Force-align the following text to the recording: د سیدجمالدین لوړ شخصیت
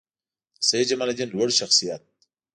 د 0.59 0.61
سیدجمالدین 0.69 1.29
لوړ 1.33 1.49
شخصیت 1.59 2.03